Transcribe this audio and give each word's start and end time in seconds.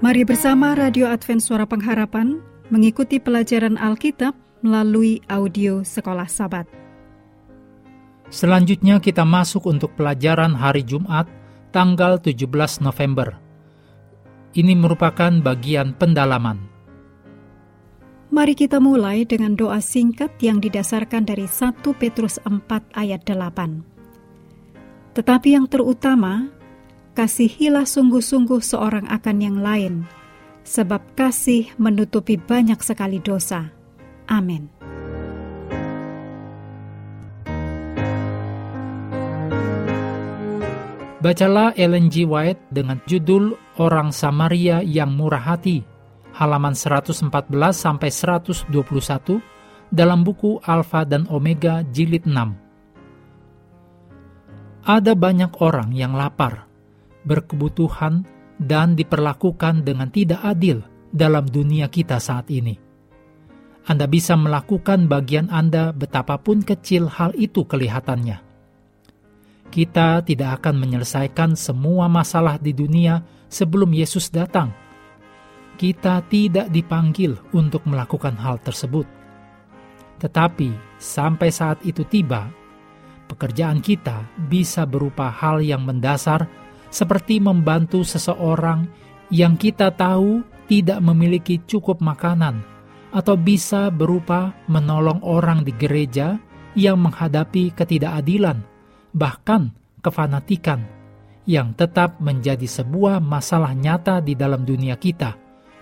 Mari 0.00 0.24
bersama 0.24 0.72
Radio 0.72 1.12
Advent 1.12 1.44
Suara 1.44 1.68
Pengharapan 1.68 2.40
mengikuti 2.72 3.20
pelajaran 3.20 3.76
Alkitab 3.76 4.32
melalui 4.64 5.20
audio 5.28 5.84
Sekolah 5.84 6.24
Sabat. 6.24 6.64
Selanjutnya 8.32 8.96
kita 8.96 9.28
masuk 9.28 9.68
untuk 9.68 9.92
pelajaran 10.00 10.56
hari 10.56 10.88
Jumat 10.88 11.28
tanggal 11.68 12.16
17 12.16 12.48
November. 12.80 13.36
Ini 14.56 14.72
merupakan 14.72 15.36
bagian 15.36 15.92
pendalaman. 15.92 16.64
Mari 18.32 18.56
kita 18.56 18.80
mulai 18.80 19.28
dengan 19.28 19.52
doa 19.52 19.84
singkat 19.84 20.32
yang 20.40 20.64
didasarkan 20.64 21.28
dari 21.28 21.44
1 21.44 21.76
Petrus 22.00 22.40
4 22.48 22.56
ayat 22.96 23.20
8. 23.28 25.12
Tetapi 25.12 25.48
yang 25.60 25.68
terutama, 25.68 26.48
kasihilah 27.14 27.86
sungguh-sungguh 27.86 28.62
seorang 28.62 29.06
akan 29.10 29.36
yang 29.42 29.58
lain, 29.58 30.06
sebab 30.62 31.02
kasih 31.18 31.72
menutupi 31.76 32.38
banyak 32.38 32.78
sekali 32.80 33.18
dosa. 33.18 33.72
Amin. 34.30 34.70
Bacalah 41.20 41.76
Ellen 41.76 42.08
G. 42.08 42.24
White 42.24 42.72
dengan 42.72 42.96
judul 43.04 43.52
Orang 43.76 44.08
Samaria 44.08 44.80
yang 44.80 45.12
Murah 45.12 45.52
Hati, 45.52 45.84
halaman 46.32 46.72
114 46.72 47.28
sampai 47.76 48.08
121 48.08 48.72
dalam 49.92 50.24
buku 50.24 50.64
Alfa 50.64 51.04
dan 51.04 51.28
Omega 51.28 51.84
jilid 51.92 52.24
6. 52.24 52.56
Ada 54.80 55.12
banyak 55.12 55.60
orang 55.60 55.92
yang 55.92 56.16
lapar, 56.16 56.69
berkebutuhan, 57.24 58.24
dan 58.60 58.92
diperlakukan 58.92 59.88
dengan 59.88 60.12
tidak 60.12 60.44
adil 60.44 60.84
dalam 61.08 61.48
dunia 61.48 61.88
kita 61.88 62.20
saat 62.20 62.52
ini. 62.52 62.76
Anda 63.88 64.04
bisa 64.04 64.36
melakukan 64.36 65.08
bagian 65.08 65.48
Anda 65.48 65.96
betapapun 65.96 66.60
kecil 66.60 67.08
hal 67.08 67.32
itu 67.34 67.64
kelihatannya. 67.64 68.38
Kita 69.72 70.20
tidak 70.26 70.60
akan 70.60 70.76
menyelesaikan 70.76 71.56
semua 71.56 72.10
masalah 72.10 72.60
di 72.60 72.76
dunia 72.76 73.22
sebelum 73.48 73.90
Yesus 73.96 74.28
datang. 74.28 74.74
Kita 75.80 76.20
tidak 76.28 76.68
dipanggil 76.68 77.38
untuk 77.56 77.88
melakukan 77.88 78.36
hal 78.36 78.60
tersebut. 78.60 79.08
Tetapi 80.20 81.00
sampai 81.00 81.48
saat 81.48 81.80
itu 81.80 82.04
tiba, 82.04 82.52
pekerjaan 83.30 83.80
kita 83.80 84.26
bisa 84.50 84.84
berupa 84.84 85.32
hal 85.32 85.64
yang 85.64 85.88
mendasar 85.88 86.44
seperti 86.90 87.38
membantu 87.38 88.02
seseorang 88.02 88.86
yang 89.30 89.54
kita 89.54 89.94
tahu 89.94 90.42
tidak 90.66 90.98
memiliki 91.02 91.62
cukup 91.66 92.02
makanan, 92.02 92.62
atau 93.10 93.34
bisa 93.34 93.90
berupa 93.90 94.54
menolong 94.70 95.18
orang 95.22 95.66
di 95.66 95.74
gereja 95.74 96.38
yang 96.78 97.02
menghadapi 97.02 97.74
ketidakadilan, 97.74 98.62
bahkan 99.10 99.74
kefanatikan, 100.02 100.86
yang 101.46 101.74
tetap 101.74 102.18
menjadi 102.22 102.66
sebuah 102.66 103.18
masalah 103.18 103.74
nyata 103.74 104.22
di 104.22 104.38
dalam 104.38 104.62
dunia 104.62 104.94
kita, 104.94 105.34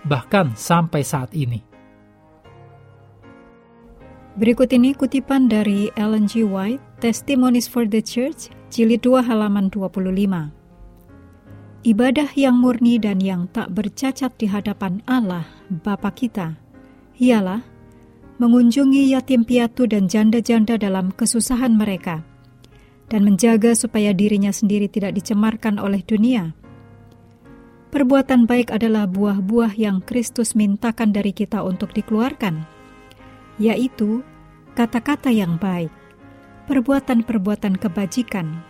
bahkan 0.05 0.57
sampai 0.57 1.01
saat 1.05 1.33
ini. 1.37 1.61
Berikut 4.39 4.71
ini 4.71 4.95
kutipan 4.95 5.51
dari 5.51 5.91
Ellen 5.99 6.25
G. 6.25 6.47
White, 6.47 6.79
Testimonies 7.03 7.67
for 7.67 7.83
the 7.83 7.99
Church, 7.99 8.49
jilid 8.71 9.03
2 9.03 9.25
halaman 9.25 9.67
25. 9.67 10.58
Ibadah 11.79 12.35
yang 12.35 12.59
murni 12.59 12.99
dan 12.99 13.23
yang 13.23 13.47
tak 13.55 13.71
bercacat 13.71 14.35
di 14.35 14.51
hadapan 14.51 14.99
Allah, 15.07 15.47
Bapa 15.71 16.11
kita, 16.11 16.59
ialah 17.15 17.63
mengunjungi 18.35 19.07
yatim 19.15 19.47
piatu 19.47 19.87
dan 19.87 20.11
janda-janda 20.11 20.75
dalam 20.75 21.15
kesusahan 21.15 21.79
mereka, 21.79 22.27
dan 23.07 23.23
menjaga 23.23 23.79
supaya 23.79 24.11
dirinya 24.11 24.51
sendiri 24.51 24.91
tidak 24.91 25.23
dicemarkan 25.23 25.79
oleh 25.79 26.03
dunia. 26.03 26.51
Perbuatan 27.95 28.43
baik 28.43 28.75
adalah 28.75 29.07
buah-buah 29.07 29.79
yang 29.79 30.03
Kristus 30.03 30.59
mintakan 30.59 31.15
dari 31.15 31.31
kita 31.31 31.63
untuk 31.63 31.95
dikeluarkan, 31.95 32.59
yaitu 33.55 34.19
kata-kata 34.75 35.31
yang 35.31 35.55
baik, 35.55 35.95
perbuatan-perbuatan 36.67 37.79
kebajikan, 37.79 38.67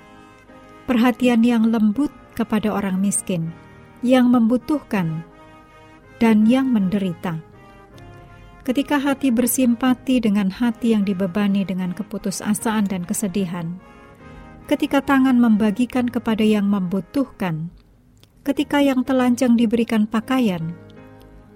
perhatian 0.86 1.42
yang 1.42 1.74
lembut 1.74 2.14
kepada 2.40 2.72
orang 2.72 3.04
miskin 3.04 3.52
yang 4.00 4.32
membutuhkan 4.32 5.28
dan 6.24 6.48
yang 6.48 6.72
menderita. 6.72 7.44
Ketika 8.64 9.02
hati 9.02 9.34
bersimpati 9.34 10.24
dengan 10.24 10.48
hati 10.48 10.96
yang 10.96 11.04
dibebani 11.04 11.68
dengan 11.68 11.92
keputusasaan 11.92 12.88
dan 12.88 13.04
kesedihan, 13.04 13.76
ketika 14.70 15.04
tangan 15.04 15.36
membagikan 15.36 16.06
kepada 16.06 16.46
yang 16.46 16.70
membutuhkan, 16.70 17.74
ketika 18.46 18.80
yang 18.80 19.02
telanjang 19.02 19.58
diberikan 19.58 20.06
pakaian, 20.06 20.78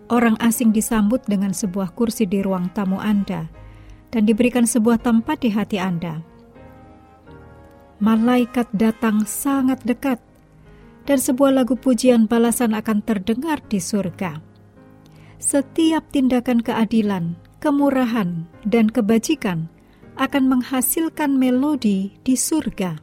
orang 0.09 0.35
asing 0.41 0.73
disambut 0.73 1.21
dengan 1.29 1.53
sebuah 1.53 1.93
kursi 1.93 2.25
di 2.25 2.41
ruang 2.41 2.73
tamu 2.73 2.97
Anda 2.97 3.45
dan 4.09 4.25
diberikan 4.25 4.65
sebuah 4.65 5.05
tempat 5.05 5.45
di 5.45 5.53
hati 5.53 5.77
Anda. 5.77 6.25
Malaikat 8.01 8.73
datang 8.73 9.23
sangat 9.29 9.85
dekat 9.85 10.17
dan 11.03 11.19
sebuah 11.19 11.63
lagu 11.63 11.75
pujian 11.75 12.31
balasan 12.31 12.71
akan 12.75 13.03
terdengar 13.03 13.59
di 13.67 13.79
surga. 13.83 14.39
Setiap 15.43 16.07
tindakan 16.15 16.63
keadilan, 16.63 17.35
kemurahan, 17.59 18.47
dan 18.63 18.87
kebajikan 18.87 19.67
akan 20.15 20.43
menghasilkan 20.47 21.35
melodi 21.35 22.15
di 22.23 22.39
surga. 22.39 22.95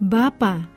Bapa 0.00 0.68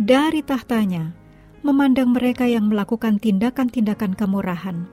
dari 0.00 0.40
tahtanya 0.40 1.12
memandang 1.60 2.16
mereka 2.16 2.48
yang 2.48 2.72
melakukan 2.72 3.20
tindakan-tindakan 3.20 4.16
kemurahan 4.16 4.88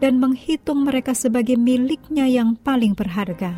dan 0.00 0.20
menghitung 0.20 0.84
mereka 0.84 1.16
sebagai 1.16 1.56
miliknya 1.56 2.28
yang 2.28 2.56
paling 2.56 2.92
berharga. 2.92 3.56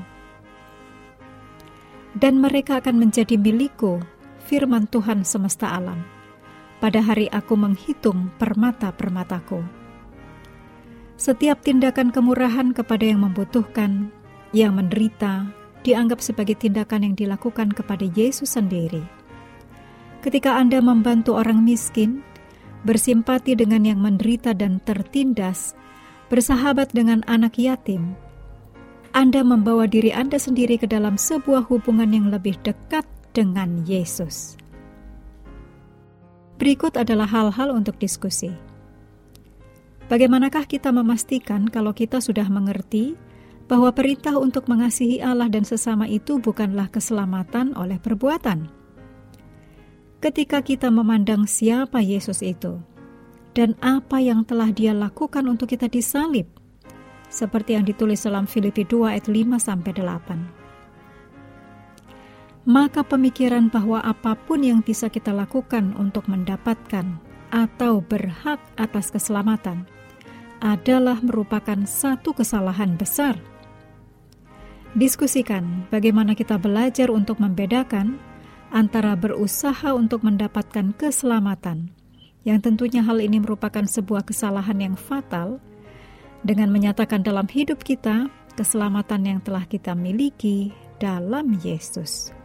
Dan 2.18 2.42
mereka 2.42 2.82
akan 2.82 2.98
menjadi 2.98 3.38
milikku, 3.38 4.02
firman 4.42 4.90
Tuhan 4.90 5.22
semesta 5.22 5.70
alam 5.70 6.17
pada 6.78 7.02
hari 7.02 7.26
aku 7.30 7.58
menghitung 7.58 8.30
permata-permataku. 8.38 9.62
Setiap 11.18 11.66
tindakan 11.66 12.14
kemurahan 12.14 12.70
kepada 12.70 13.02
yang 13.02 13.26
membutuhkan, 13.26 14.14
yang 14.54 14.78
menderita, 14.78 15.50
dianggap 15.82 16.22
sebagai 16.22 16.54
tindakan 16.54 17.10
yang 17.10 17.14
dilakukan 17.18 17.74
kepada 17.74 18.06
Yesus 18.14 18.54
sendiri. 18.54 19.02
Ketika 20.22 20.54
Anda 20.58 20.78
membantu 20.78 21.34
orang 21.34 21.66
miskin, 21.66 22.22
bersimpati 22.86 23.58
dengan 23.58 23.82
yang 23.82 23.98
menderita 23.98 24.54
dan 24.54 24.78
tertindas, 24.86 25.74
bersahabat 26.30 26.94
dengan 26.94 27.26
anak 27.26 27.58
yatim, 27.58 28.14
Anda 29.10 29.42
membawa 29.42 29.90
diri 29.90 30.14
Anda 30.14 30.38
sendiri 30.38 30.78
ke 30.78 30.86
dalam 30.86 31.18
sebuah 31.18 31.66
hubungan 31.66 32.14
yang 32.14 32.30
lebih 32.30 32.54
dekat 32.62 33.06
dengan 33.34 33.82
Yesus. 33.82 34.54
Berikut 36.58 36.98
adalah 36.98 37.30
hal-hal 37.30 37.70
untuk 37.70 38.02
diskusi. 38.02 38.50
Bagaimanakah 40.10 40.66
kita 40.66 40.90
memastikan 40.90 41.70
kalau 41.70 41.94
kita 41.94 42.18
sudah 42.18 42.50
mengerti 42.50 43.14
bahwa 43.70 43.94
perintah 43.94 44.34
untuk 44.34 44.66
mengasihi 44.66 45.22
Allah 45.22 45.46
dan 45.46 45.62
sesama 45.62 46.10
itu 46.10 46.42
bukanlah 46.42 46.90
keselamatan 46.90 47.78
oleh 47.78 48.02
perbuatan? 48.02 48.66
Ketika 50.18 50.58
kita 50.66 50.90
memandang 50.90 51.46
siapa 51.46 52.02
Yesus 52.02 52.42
itu 52.42 52.82
dan 53.54 53.78
apa 53.78 54.18
yang 54.18 54.42
telah 54.42 54.74
Dia 54.74 54.90
lakukan 54.90 55.46
untuk 55.46 55.70
kita 55.70 55.86
disalib, 55.86 56.50
seperti 57.30 57.78
yang 57.78 57.86
ditulis 57.86 58.26
dalam 58.26 58.50
Filipi 58.50 58.82
2 58.82 59.14
ayat 59.14 59.30
5 59.30 59.62
sampai 59.62 59.94
8 59.94 60.67
maka 62.68 63.00
pemikiran 63.00 63.72
bahwa 63.72 64.04
apa 64.04 64.36
pun 64.36 64.60
yang 64.60 64.84
bisa 64.84 65.08
kita 65.08 65.32
lakukan 65.32 65.96
untuk 65.96 66.28
mendapatkan 66.28 67.16
atau 67.48 68.04
berhak 68.04 68.60
atas 68.76 69.08
keselamatan 69.08 69.88
adalah 70.60 71.16
merupakan 71.24 71.80
satu 71.88 72.36
kesalahan 72.36 72.92
besar. 73.00 73.40
Diskusikan 74.92 75.88
bagaimana 75.88 76.36
kita 76.36 76.60
belajar 76.60 77.08
untuk 77.08 77.40
membedakan 77.40 78.20
antara 78.68 79.16
berusaha 79.16 79.96
untuk 79.96 80.20
mendapatkan 80.20 80.92
keselamatan, 80.92 81.88
yang 82.44 82.60
tentunya 82.60 83.00
hal 83.00 83.16
ini 83.16 83.40
merupakan 83.40 83.88
sebuah 83.88 84.28
kesalahan 84.28 84.92
yang 84.92 84.96
fatal, 84.96 85.56
dengan 86.44 86.68
menyatakan 86.68 87.24
dalam 87.24 87.48
hidup 87.48 87.80
kita 87.80 88.28
keselamatan 88.60 89.24
yang 89.24 89.40
telah 89.40 89.64
kita 89.64 89.96
miliki 89.96 90.68
dalam 91.00 91.56
Yesus. 91.64 92.37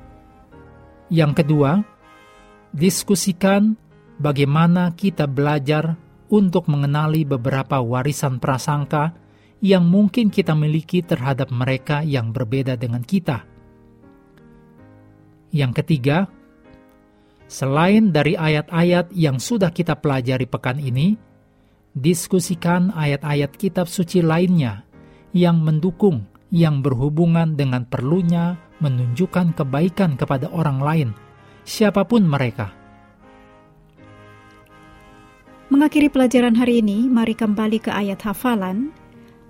Yang 1.13 1.45
kedua, 1.45 1.85
diskusikan 2.73 3.77
bagaimana 4.17 4.97
kita 4.97 5.29
belajar 5.29 5.93
untuk 6.33 6.65
mengenali 6.65 7.21
beberapa 7.21 7.77
warisan 7.77 8.41
prasangka 8.41 9.13
yang 9.61 9.85
mungkin 9.85 10.33
kita 10.33 10.57
miliki 10.57 11.05
terhadap 11.05 11.53
mereka 11.53 12.01
yang 12.01 12.33
berbeda 12.33 12.73
dengan 12.81 13.05
kita. 13.05 13.45
Yang 15.53 15.85
ketiga, 15.85 16.25
selain 17.45 18.09
dari 18.09 18.33
ayat-ayat 18.33 19.13
yang 19.13 19.37
sudah 19.37 19.69
kita 19.69 20.01
pelajari 20.01 20.49
pekan 20.49 20.81
ini, 20.81 21.13
diskusikan 21.93 22.89
ayat-ayat 22.89 23.53
kitab 23.53 23.85
suci 23.85 24.25
lainnya 24.25 24.81
yang 25.29 25.61
mendukung 25.61 26.32
yang 26.53 26.85
berhubungan 26.85 27.57
dengan 27.57 27.89
perlunya 27.89 28.61
menunjukkan 28.77 29.57
kebaikan 29.57 30.13
kepada 30.13 30.53
orang 30.53 30.77
lain, 30.77 31.09
siapa 31.65 32.05
pun 32.05 32.21
mereka. 32.29 32.69
Mengakhiri 35.73 36.13
pelajaran 36.13 36.53
hari 36.53 36.85
ini, 36.85 37.09
mari 37.09 37.33
kembali 37.33 37.81
ke 37.81 37.89
ayat 37.89 38.21
hafalan 38.21 38.93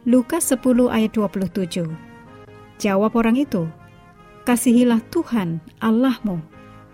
Lukas 0.07 0.47
10 0.55 0.87
ayat 0.87 1.11
27. 1.11 1.83
Jawab 2.79 3.11
orang 3.19 3.35
itu, 3.35 3.67
Kasihilah 4.47 5.03
Tuhan 5.11 5.59
Allahmu 5.83 6.39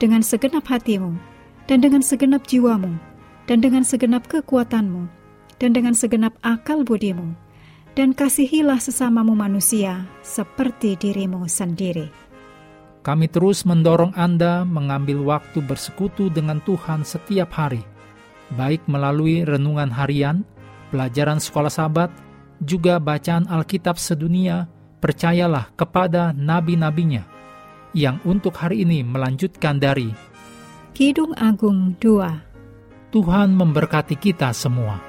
dengan 0.02 0.26
segenap 0.26 0.66
hatimu, 0.66 1.14
dan 1.70 1.86
dengan 1.86 2.02
segenap 2.02 2.46
jiwamu, 2.50 2.98
dan 3.46 3.62
dengan 3.62 3.86
segenap 3.86 4.26
kekuatanmu, 4.26 5.06
dan 5.62 5.74
dengan 5.74 5.94
segenap 5.94 6.34
akal 6.42 6.82
budimu, 6.82 7.34
dan 8.00 8.16
kasihilah 8.16 8.80
sesamamu 8.80 9.36
manusia 9.36 10.08
seperti 10.24 10.96
dirimu 10.96 11.44
sendiri. 11.52 12.08
Kami 13.04 13.28
terus 13.28 13.68
mendorong 13.68 14.16
Anda 14.16 14.64
mengambil 14.64 15.20
waktu 15.28 15.60
bersekutu 15.60 16.32
dengan 16.32 16.64
Tuhan 16.64 17.04
setiap 17.04 17.52
hari, 17.52 17.84
baik 18.56 18.88
melalui 18.88 19.44
renungan 19.44 19.92
harian, 19.92 20.48
pelajaran 20.96 21.44
sekolah 21.44 21.68
sahabat, 21.68 22.08
juga 22.64 23.04
bacaan 23.04 23.52
Alkitab 23.52 24.00
sedunia, 24.00 24.72
percayalah 25.04 25.68
kepada 25.76 26.32
nabi-nabinya, 26.32 27.28
yang 27.92 28.24
untuk 28.24 28.56
hari 28.56 28.88
ini 28.88 29.04
melanjutkan 29.04 29.76
dari 29.76 30.16
Kidung 30.96 31.36
Agung 31.36 32.00
2. 32.00 33.12
Tuhan 33.12 33.52
memberkati 33.60 34.16
kita 34.16 34.56
semua. 34.56 35.09